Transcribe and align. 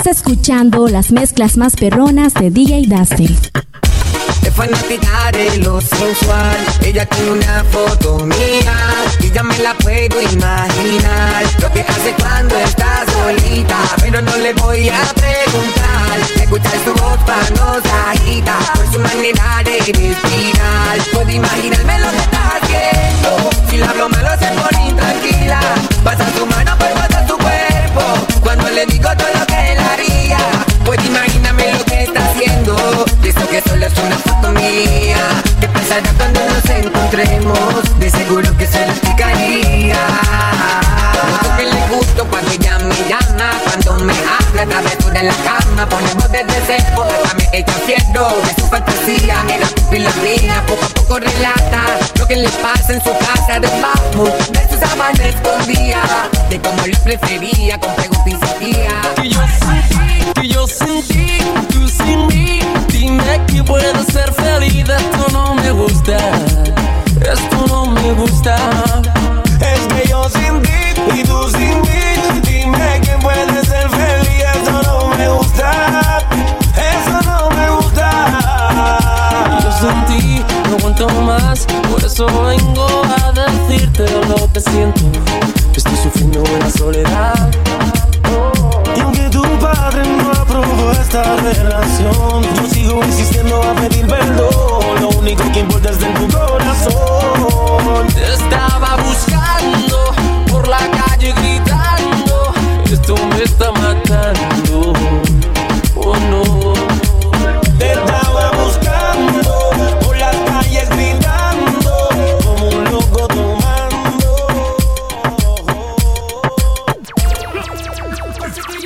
Estás 0.00 0.16
escuchando 0.16 0.88
las 0.88 1.12
mezclas 1.12 1.58
más 1.58 1.76
perronas 1.76 2.32
de 2.32 2.50
DJ 2.50 2.86
Dustin. 2.86 3.38
Es 4.42 4.54
fanática 4.54 5.30
de 5.30 5.58
lo 5.58 5.78
sensual. 5.78 6.56
Ella 6.82 7.04
tiene 7.04 7.32
una 7.32 7.64
foto 7.64 8.24
mía 8.24 8.72
y 9.20 9.30
ya 9.30 9.42
me 9.42 9.58
la 9.58 9.74
puedo 9.74 10.22
imaginar. 10.22 11.44
Lo 11.60 11.70
que 11.74 11.82
hace 11.82 12.14
cuando 12.18 12.56
está 12.56 13.04
solita, 13.12 13.76
pero 14.00 14.22
no 14.22 14.34
le 14.38 14.54
voy 14.54 14.88
a 14.88 15.02
preguntar. 15.12 16.18
Escuchar 16.34 16.78
su 16.82 16.94
voz 16.94 17.18
panosajita 17.26 18.58
por 18.76 18.92
su 18.94 19.00
manera 19.00 19.62
de 19.66 19.80
respirar. 19.80 20.98
Puedo 21.12 21.30
imaginarme 21.30 21.98
lo 21.98 22.10
que 22.10 22.16
está 22.16 22.56
haciendo. 22.56 23.50
Si 23.68 23.76
la 23.76 23.90
hablo 23.90 24.08
malo 24.08 24.30
se 24.38 24.46
pone 24.46 24.88
intranquila. 24.88 25.60
Pasa 26.02 26.26
su 26.38 26.46
hasta 46.76 47.34
me 47.34 47.58
echa 47.58 47.72
fierro 47.72 48.28
de 48.46 48.54
su 48.60 48.68
fantasía, 48.68 49.42
mira 49.44 49.66
pupila 49.66 50.10
mía, 50.22 50.64
poco 50.66 50.84
a 50.84 50.88
poco 50.88 51.18
relata 51.18 51.98
lo 52.18 52.26
que 52.26 52.36
le 52.36 52.48
pasa 52.48 52.92
en 52.94 53.02
su 53.02 53.10
casa 53.10 53.58
debajo 53.60 54.24
de 54.52 54.68
sus 54.68 54.80
sábana 54.80 55.24
escondía, 55.26 56.02
de 56.48 56.60
cómo 56.60 56.86
le 56.86 56.96
prefería, 56.98 57.69
vengo 82.80 83.02
a 83.04 83.32
decirte 83.32 84.06
lo 84.28 84.52
que 84.52 84.60
siento. 84.60 85.00
Estoy 85.74 85.96
sufriendo 85.96 86.42
en 86.44 86.58
la 86.60 86.70
soledad. 86.70 87.50
Y 88.96 89.00
aunque 89.00 89.28
tu 89.30 89.42
padre 89.58 90.02
no 90.16 90.30
aprobó 90.32 90.92
esta 90.92 91.36
relación, 91.36 92.42
yo 92.54 92.66
sigo 92.70 93.04
insistiendo 93.04 93.62
a 93.62 93.74
pedir 93.74 94.06
perdón. 94.06 95.00
Lo 95.00 95.08
único 95.10 95.50
que 95.52 95.60
importa 95.60 95.90
es 95.90 96.00
de 96.00 96.06
tu 96.06 96.28
corazón. 96.28 98.06
Te 98.14 98.34
estaba 98.34 98.96
buscando 98.96 100.14
por 100.50 100.68
la 100.68 100.89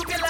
Así 0.00 0.06
que 0.06 0.29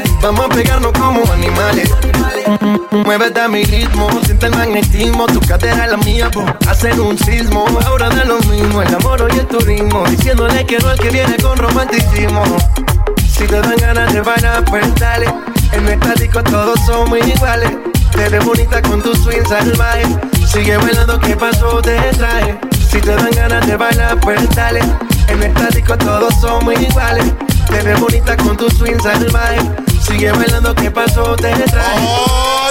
Vamos 0.21 0.45
a 0.45 0.49
pegarnos 0.49 0.91
como 0.93 1.23
animales. 1.33 1.89
Muévete 2.91 3.41
a 3.41 3.47
mi 3.47 3.63
ritmo, 3.63 4.07
siente 4.23 4.45
el 4.45 4.55
magnetismo. 4.55 5.25
Tu 5.25 5.39
cadera 5.41 5.87
la 5.87 5.97
mía, 5.97 6.29
po. 6.29 6.45
Hacen 6.67 6.99
un 6.99 7.17
sismo. 7.17 7.65
Ahora 7.85 8.09
da 8.09 8.23
lo 8.25 8.39
mismo, 8.41 8.83
el 8.83 8.93
amor 8.93 9.27
y 9.33 9.39
el 9.39 9.47
turismo. 9.47 10.03
Diciéndole 10.07 10.63
que 10.65 10.77
no 10.77 10.91
el 10.91 10.99
que 10.99 11.09
viene 11.09 11.37
con 11.37 11.57
romanticismo. 11.57 12.43
Si 13.27 13.47
te 13.47 13.61
dan 13.61 13.75
ganas 13.77 14.13
de 14.13 14.21
bailar, 14.21 14.63
pues 14.65 14.93
dale. 14.95 15.25
En 15.71 15.85
nuestra 15.85 16.13
disco 16.13 16.43
todos 16.43 16.79
somos 16.85 17.17
iguales. 17.27 17.71
Te 18.11 18.29
ves 18.29 18.45
bonita 18.45 18.79
con 18.83 19.01
tu 19.01 19.15
swing 19.15 19.43
salvaje. 19.49 20.03
Sigue 20.45 20.77
bailando, 20.77 21.19
¿qué 21.19 21.35
pasó? 21.35 21.81
Te 21.81 21.97
traje. 22.17 22.59
Si 22.91 22.99
te 22.99 23.15
dan 23.15 23.31
ganas 23.31 23.65
de 23.65 23.75
bailar, 23.75 24.19
pues 24.19 24.47
dale. 24.55 24.81
En 25.29 25.39
nuestra 25.39 25.67
disco 25.69 25.97
todos 25.97 26.35
somos 26.39 26.79
iguales. 26.79 27.25
Te 27.69 27.81
ves 27.81 27.99
bonita 27.99 28.37
con 28.37 28.55
tu 28.55 28.69
swing 28.69 28.99
salvaje. 29.01 29.59
Sigue 30.01 30.31
bailando, 30.31 30.73
¿qué 30.75 30.89
pasó? 30.91 31.35
Te 31.35 31.53
trae. 31.53 32.70